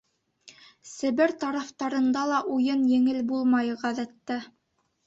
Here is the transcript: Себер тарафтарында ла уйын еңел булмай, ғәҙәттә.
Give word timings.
Себер 0.91 1.35
тарафтарында 1.45 2.25
ла 2.33 2.41
уйын 2.57 2.85
еңел 2.95 3.25
булмай, 3.35 3.73
ғәҙәттә. 3.87 4.43